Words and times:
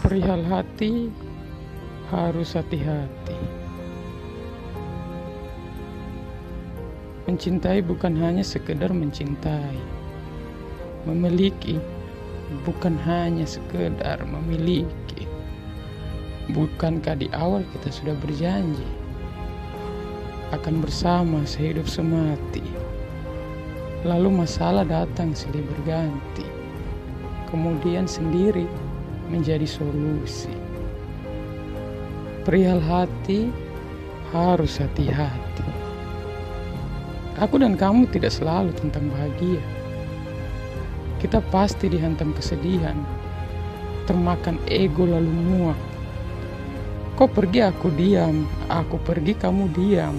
Perihal 0.00 0.42
hati 0.48 1.12
harus 2.10 2.58
hati-hati. 2.58 3.38
Mencintai 7.30 7.78
bukan 7.86 8.18
hanya 8.18 8.42
sekedar 8.42 8.90
mencintai. 8.90 9.78
Memiliki 11.06 11.78
bukan 12.66 12.98
hanya 13.06 13.46
sekedar 13.46 14.18
memiliki. 14.26 15.30
Bukankah 16.50 17.14
di 17.14 17.30
awal 17.30 17.62
kita 17.70 17.94
sudah 17.94 18.18
berjanji 18.18 18.90
akan 20.50 20.82
bersama 20.82 21.46
sehidup 21.46 21.86
semati? 21.86 22.79
Lalu 24.00 24.32
masalah 24.32 24.88
datang 24.88 25.36
silih 25.36 25.60
berganti. 25.60 26.48
Kemudian 27.52 28.08
sendiri 28.08 28.64
menjadi 29.28 29.68
solusi. 29.68 30.48
Perihal 32.48 32.80
hati 32.80 33.52
harus 34.32 34.80
hati-hati. 34.80 35.68
Aku 37.36 37.60
dan 37.60 37.76
kamu 37.76 38.08
tidak 38.08 38.32
selalu 38.32 38.72
tentang 38.80 39.12
bahagia. 39.12 39.60
Kita 41.20 41.44
pasti 41.52 41.92
dihantam 41.92 42.32
kesedihan, 42.32 42.96
termakan 44.08 44.56
ego 44.64 45.04
lalu 45.04 45.28
muak. 45.28 45.80
Kau 47.20 47.28
pergi 47.28 47.60
aku 47.60 47.92
diam, 47.92 48.48
aku 48.72 48.96
pergi 49.04 49.36
kamu 49.36 49.68
diam. 49.76 50.16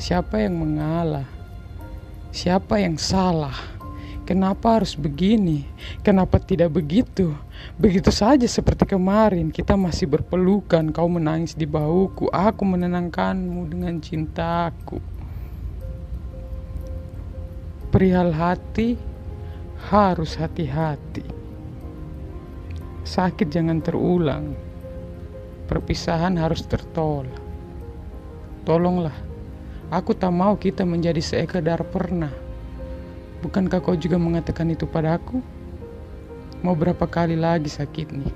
Siapa 0.00 0.40
yang 0.40 0.56
mengalah? 0.56 1.33
Siapa 2.34 2.82
yang 2.82 2.98
salah? 2.98 3.54
Kenapa 4.26 4.82
harus 4.82 4.98
begini? 4.98 5.62
Kenapa 6.02 6.42
tidak 6.42 6.74
begitu? 6.74 7.30
Begitu 7.78 8.10
saja 8.10 8.42
seperti 8.50 8.90
kemarin, 8.90 9.54
kita 9.54 9.78
masih 9.78 10.10
berpelukan. 10.10 10.90
Kau 10.90 11.06
menangis 11.06 11.54
di 11.54 11.62
bahuku, 11.62 12.26
aku 12.34 12.62
menenangkanmu 12.66 13.70
dengan 13.70 14.02
cintaku. 14.02 14.98
Perihal 17.94 18.34
hati 18.34 18.98
harus 19.94 20.34
hati-hati. 20.34 21.22
Sakit 23.06 23.46
jangan 23.46 23.78
terulang. 23.78 24.58
Perpisahan 25.70 26.34
harus 26.34 26.66
tertolak. 26.66 27.38
Tolonglah, 28.66 29.14
aku 29.92 30.16
tak 30.16 30.32
mau 30.32 30.56
kita 30.56 30.86
menjadi 30.86 31.20
sekedar 31.20 31.82
pernah 31.88 32.44
Bukankah 33.44 33.84
kau 33.84 33.92
juga 33.92 34.16
mengatakan 34.16 34.72
itu 34.72 34.88
padaku? 34.88 35.44
Mau 36.64 36.72
berapa 36.72 37.04
kali 37.04 37.36
lagi 37.36 37.68
sakit 37.68 38.08
nih? 38.08 38.32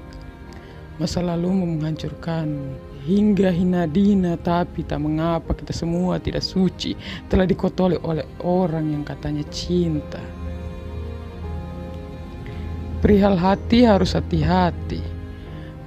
Masa 1.01 1.25
lalu 1.25 1.65
menghancurkan 1.65 2.77
hingga 3.09 3.49
hina 3.49 3.89
dina 3.89 4.37
tapi 4.37 4.85
tak 4.85 5.01
mengapa 5.01 5.57
kita 5.57 5.73
semua 5.73 6.21
tidak 6.21 6.45
suci 6.45 6.93
telah 7.33 7.49
dikotoli 7.49 7.97
oleh 8.05 8.29
orang 8.45 8.93
yang 8.93 9.01
katanya 9.01 9.49
cinta. 9.49 10.21
Perihal 13.01 13.41
hati 13.41 13.89
harus 13.89 14.13
hati-hati. 14.13 15.01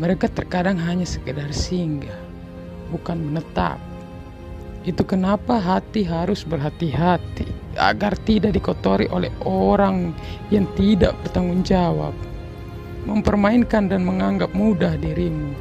Mereka 0.01 0.33
terkadang 0.33 0.81
hanya 0.81 1.05
sekedar 1.05 1.53
singgah, 1.53 2.17
bukan 2.89 3.21
menetap. 3.21 3.90
Itu 4.81 5.05
kenapa 5.05 5.61
hati 5.61 6.01
harus 6.01 6.41
berhati-hati 6.41 7.45
agar 7.77 8.17
tidak 8.25 8.57
dikotori 8.57 9.05
oleh 9.13 9.29
orang 9.45 10.09
yang 10.49 10.65
tidak 10.73 11.13
bertanggung 11.21 11.61
jawab. 11.61 12.17
Mempermainkan 13.05 13.93
dan 13.93 14.01
menganggap 14.01 14.49
mudah 14.57 14.97
dirimu. 14.97 15.53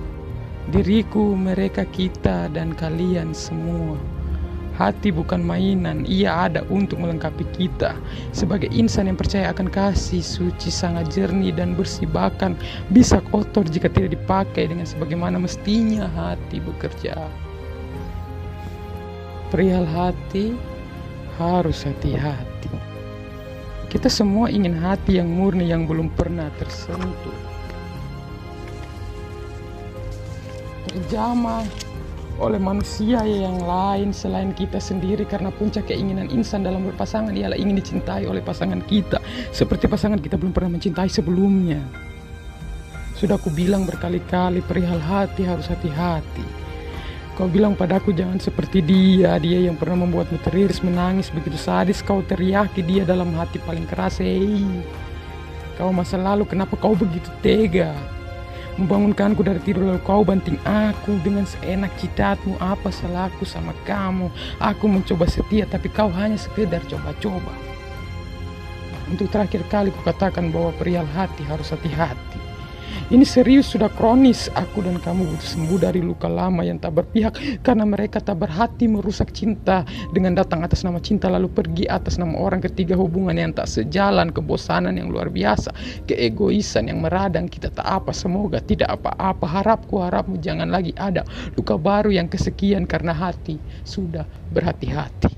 Diriku, 0.72 1.36
mereka, 1.36 1.84
kita, 1.88 2.48
dan 2.53 2.72
kalian 2.72 3.36
semua. 3.36 4.00
Hati 4.81 5.12
bukan 5.12 5.44
mainan, 5.44 6.08
ia 6.08 6.48
ada 6.48 6.64
untuk 6.72 7.04
melengkapi 7.04 7.44
kita. 7.52 7.92
Sebagai 8.32 8.72
insan 8.72 9.12
yang 9.12 9.20
percaya 9.20 9.52
akan 9.52 9.69
kasih, 9.69 10.25
suci 10.25 10.72
sangat 10.72 11.12
jernih 11.12 11.52
dan 11.52 11.76
bersih 11.76 12.08
bahkan 12.08 12.56
bisa 12.88 13.20
kotor 13.28 13.69
jika 13.69 13.92
tidak 13.92 14.16
dipakai 14.16 14.72
dengan 14.72 14.88
sebagaimana 14.88 15.37
mestinya 15.37 16.08
hati 16.16 16.64
bekerja. 16.64 17.12
Perihal 19.50 19.83
hati 19.83 20.55
harus 21.34 21.83
hati-hati. 21.83 22.71
Kita 23.91 24.06
semua 24.06 24.47
ingin 24.47 24.78
hati 24.78 25.19
yang 25.19 25.27
murni 25.27 25.66
yang 25.66 25.91
belum 25.91 26.15
pernah 26.15 26.47
tersentuh. 26.55 27.34
Terjamah 30.87 31.66
oleh 32.38 32.62
manusia 32.62 33.27
yang 33.27 33.59
lain 33.59 34.15
selain 34.15 34.55
kita 34.55 34.78
sendiri 34.78 35.27
karena 35.27 35.50
puncak 35.50 35.91
keinginan 35.91 36.31
insan 36.31 36.62
dalam 36.62 36.87
berpasangan 36.87 37.34
ialah 37.34 37.59
ingin 37.59 37.77
dicintai 37.82 38.31
oleh 38.31 38.41
pasangan 38.41 38.81
kita 38.87 39.19
seperti 39.50 39.91
pasangan 39.91 40.22
kita 40.22 40.38
belum 40.38 40.55
pernah 40.55 40.78
mencintai 40.78 41.11
sebelumnya. 41.11 41.82
Sudah 43.19 43.34
aku 43.34 43.50
bilang 43.50 43.82
berkali-kali 43.82 44.62
perihal 44.62 45.03
hati 45.03 45.43
harus 45.43 45.67
hati-hati. 45.67 46.59
Kau 47.41 47.49
bilang 47.49 47.73
padaku 47.73 48.12
jangan 48.12 48.37
seperti 48.37 48.84
dia, 48.84 49.41
dia 49.41 49.65
yang 49.65 49.73
pernah 49.73 50.05
membuatmu 50.05 50.45
teriris 50.45 50.84
menangis. 50.84 51.33
Begitu 51.33 51.56
sadis 51.56 52.05
kau 52.05 52.21
teriaki 52.21 52.84
dia 52.84 53.01
dalam 53.09 53.33
hati 53.33 53.56
paling 53.65 53.89
keras. 53.89 54.21
Hei, 54.21 54.61
kau 55.81 55.89
masa 55.89 56.21
lalu 56.21 56.45
kenapa 56.45 56.77
kau 56.77 56.93
begitu 56.93 57.33
tega? 57.41 57.97
Membangunkanku 58.77 59.41
dari 59.41 59.56
tidur 59.65 59.89
lalu 59.89 60.05
kau 60.05 60.21
banting 60.21 60.61
aku 60.69 61.17
dengan 61.25 61.49
seenak 61.49 61.89
citatmu 61.97 62.61
apa 62.61 62.93
salahku 62.93 63.49
sama 63.49 63.73
kamu? 63.89 64.29
Aku 64.61 64.84
mencoba 64.84 65.25
setia 65.25 65.65
tapi 65.65 65.89
kau 65.89 66.12
hanya 66.12 66.37
sekedar 66.37 66.84
coba-coba. 66.93 67.56
Untuk 69.09 69.33
terakhir 69.33 69.65
kali 69.73 69.89
kukatakan 69.97 70.53
bahwa 70.53 70.77
perihal 70.77 71.09
hati 71.17 71.41
harus 71.49 71.73
hati-hati 71.73 72.40
ini 73.10 73.26
serius 73.26 73.75
sudah 73.75 73.91
kronis. 73.91 74.47
Aku 74.54 74.87
dan 74.87 75.03
kamu 75.03 75.26
butuh 75.34 75.48
sembuh 75.50 75.78
dari 75.82 75.98
luka 75.98 76.31
lama 76.31 76.62
yang 76.62 76.78
tak 76.78 76.94
berpihak 76.94 77.62
karena 77.66 77.82
mereka 77.82 78.22
tak 78.22 78.38
berhati 78.38 78.87
merusak 78.87 79.34
cinta 79.34 79.82
dengan 80.15 80.38
datang 80.38 80.62
atas 80.62 80.87
nama 80.87 81.03
cinta 81.03 81.26
lalu 81.26 81.50
pergi 81.50 81.91
atas 81.91 82.22
nama 82.22 82.38
orang 82.38 82.62
ketiga 82.62 82.94
hubungan 82.94 83.34
yang 83.34 83.50
tak 83.50 83.66
sejalan, 83.66 84.31
kebosanan 84.31 84.94
yang 84.94 85.11
luar 85.11 85.26
biasa, 85.26 85.75
keegoisan 86.06 86.87
yang 86.87 87.02
meradang 87.02 87.50
kita 87.50 87.75
tak 87.75 87.87
apa. 87.87 88.14
Semoga 88.14 88.62
tidak 88.62 88.94
apa-apa. 89.02 89.43
Harapku 89.43 89.99
harapmu 89.99 90.38
jangan 90.38 90.70
lagi 90.70 90.94
ada 90.94 91.26
luka 91.58 91.75
baru 91.75 92.14
yang 92.14 92.31
kesekian 92.31 92.87
karena 92.87 93.11
hati 93.11 93.58
sudah 93.82 94.23
berhati-hati. 94.55 95.35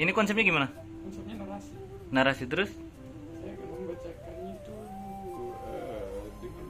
Ini 0.00 0.16
konsepnya 0.16 0.48
gimana? 0.48 0.72
Konsepnya 1.04 1.44
narasi. 1.44 1.72
Narasi 2.08 2.44
terus? 2.48 2.72
Saya 3.36 3.52
akan 3.52 3.68
membacakan 3.68 4.34
itu 4.48 4.76
uh, 5.68 6.24
dengan 6.40 6.66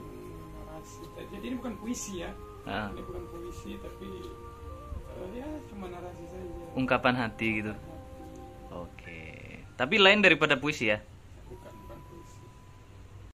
narasi. 0.58 1.02
Jadi 1.30 1.44
ini 1.46 1.54
bukan 1.62 1.74
puisi 1.78 2.26
ya. 2.26 2.34
Ah. 2.66 2.90
Ini 2.90 3.02
bukan 3.06 3.22
puisi 3.30 3.78
tapi 3.78 4.10
uh, 5.14 5.30
ya 5.30 5.46
cuma 5.70 5.86
narasi 5.94 6.26
saja. 6.26 6.74
Ungkapan 6.74 7.14
hati 7.14 7.62
gitu. 7.62 7.72
Oke. 8.74 9.22
Tapi 9.78 9.94
lain 10.02 10.26
daripada 10.26 10.58
puisi 10.58 10.90
ya? 10.90 10.98